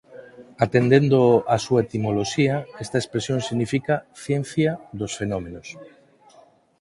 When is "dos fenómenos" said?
4.99-5.67